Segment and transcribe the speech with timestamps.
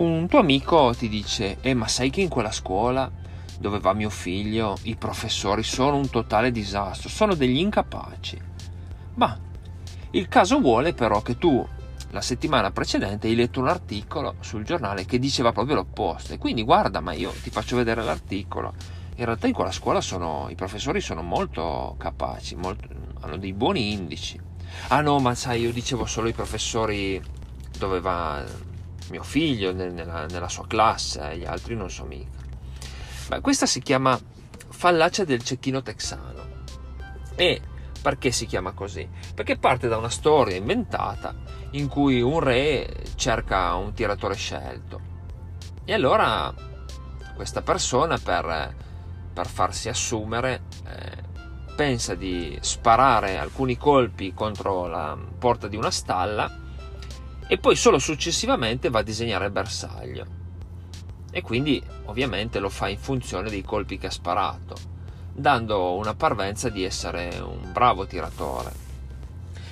[0.00, 3.10] un tuo amico ti dice, eh ma sai che in quella scuola
[3.58, 8.40] dove va mio figlio i professori sono un totale disastro, sono degli incapaci.
[9.14, 9.38] Ma
[10.12, 11.66] il caso vuole però che tu
[12.12, 16.32] la settimana precedente hai letto un articolo sul giornale che diceva proprio l'opposto.
[16.32, 18.72] E quindi guarda ma io ti faccio vedere l'articolo.
[19.16, 22.88] In realtà in quella scuola sono, i professori sono molto capaci molto,
[23.20, 24.40] hanno dei buoni indici.
[24.88, 27.22] Ah no ma sai io dicevo solo i professori
[27.76, 28.42] dove va
[29.10, 32.38] mio figlio nella, nella sua classe gli altri non so mica
[33.28, 34.18] Beh, questa si chiama
[34.68, 36.48] fallacia del cecchino texano
[37.36, 37.60] e
[38.02, 39.08] perché si chiama così?
[39.34, 41.34] Perché parte da una storia inventata
[41.72, 45.00] in cui un re cerca un tiratore scelto.
[45.84, 46.52] E allora
[47.34, 48.74] questa persona per,
[49.32, 56.59] per farsi assumere eh, pensa di sparare alcuni colpi contro la porta di una stalla
[57.52, 60.24] e poi solo successivamente va a disegnare il bersaglio.
[61.32, 64.76] E quindi ovviamente lo fa in funzione dei colpi che ha sparato
[65.32, 68.72] dando una parvenza di essere un bravo tiratore.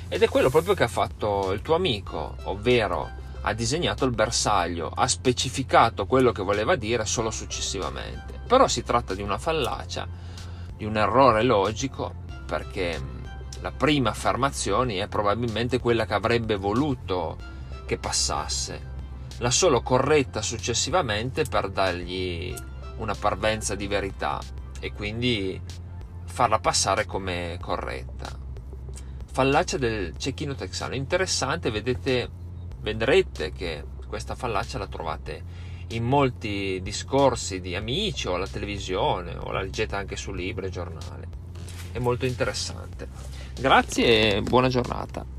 [0.08, 3.08] Ed è quello proprio che ha fatto il tuo amico, ovvero
[3.42, 8.40] ha disegnato il bersaglio, ha specificato quello che voleva dire solo successivamente.
[8.44, 10.04] Però si tratta di una fallacia,
[10.76, 12.12] di un errore logico,
[12.44, 13.00] perché
[13.60, 17.54] la prima affermazione è probabilmente quella che avrebbe voluto
[17.88, 18.96] che passasse,
[19.38, 22.54] la solo corretta successivamente per dargli
[22.98, 24.38] una parvenza di verità
[24.78, 25.58] e quindi
[26.26, 28.28] farla passare come corretta.
[29.32, 32.28] Fallacia del cecchino texano, interessante, vedete,
[32.80, 35.42] vedrete che questa fallacia la trovate
[35.88, 40.70] in molti discorsi di amici o alla televisione o la leggete anche su libri e
[40.70, 41.26] giornali.
[41.90, 43.08] È molto interessante.
[43.58, 45.37] Grazie e buona giornata.